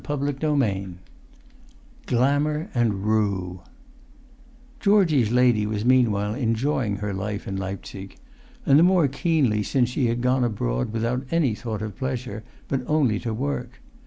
[0.03, 3.61] [Pg 291] XXIV GLAMOUR AND RUE
[4.79, 8.17] Georgie's lady was meanwhile enjoying her life in Leipzig,
[8.65, 12.81] and the more keenly since she had gone abroad without any thought of pleasure, but
[12.87, 13.79] only to work.